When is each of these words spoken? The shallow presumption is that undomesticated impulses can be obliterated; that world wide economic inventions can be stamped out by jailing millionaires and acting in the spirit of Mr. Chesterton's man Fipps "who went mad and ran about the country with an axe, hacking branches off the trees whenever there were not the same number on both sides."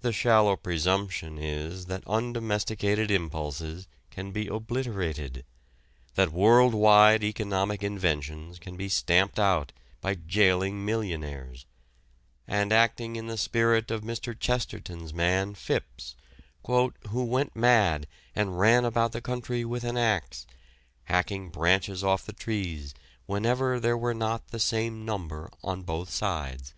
The 0.00 0.12
shallow 0.12 0.54
presumption 0.54 1.38
is 1.38 1.86
that 1.86 2.06
undomesticated 2.06 3.10
impulses 3.10 3.88
can 4.12 4.30
be 4.30 4.46
obliterated; 4.46 5.44
that 6.14 6.30
world 6.30 6.72
wide 6.72 7.24
economic 7.24 7.82
inventions 7.82 8.60
can 8.60 8.76
be 8.76 8.88
stamped 8.88 9.40
out 9.40 9.72
by 10.00 10.14
jailing 10.14 10.84
millionaires 10.84 11.66
and 12.46 12.72
acting 12.72 13.16
in 13.16 13.26
the 13.26 13.36
spirit 13.36 13.90
of 13.90 14.02
Mr. 14.04 14.38
Chesterton's 14.38 15.12
man 15.12 15.52
Fipps 15.56 16.14
"who 16.68 17.24
went 17.24 17.56
mad 17.56 18.06
and 18.36 18.60
ran 18.60 18.84
about 18.84 19.10
the 19.10 19.20
country 19.20 19.64
with 19.64 19.82
an 19.82 19.96
axe, 19.96 20.46
hacking 21.06 21.48
branches 21.50 22.04
off 22.04 22.24
the 22.24 22.32
trees 22.32 22.94
whenever 23.26 23.80
there 23.80 23.98
were 23.98 24.14
not 24.14 24.46
the 24.52 24.60
same 24.60 25.04
number 25.04 25.50
on 25.64 25.82
both 25.82 26.08
sides." 26.08 26.72